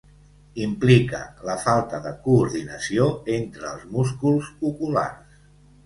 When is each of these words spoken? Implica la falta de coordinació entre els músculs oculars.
Implica 0.67 1.19
la 1.49 1.57
falta 1.67 2.01
de 2.07 2.15
coordinació 2.25 3.07
entre 3.37 3.71
els 3.75 3.89
músculs 3.95 4.53
oculars. 4.73 5.43